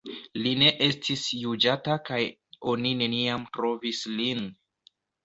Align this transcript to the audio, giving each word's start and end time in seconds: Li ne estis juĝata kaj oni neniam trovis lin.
Li 0.43 0.51
ne 0.59 0.69
estis 0.85 1.25
juĝata 1.41 1.97
kaj 2.07 2.21
oni 2.73 2.95
neniam 3.03 3.45
trovis 3.59 4.01
lin. 4.15 4.43